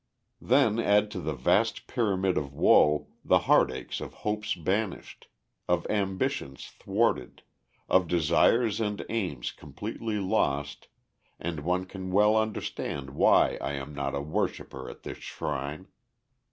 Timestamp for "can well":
11.85-12.35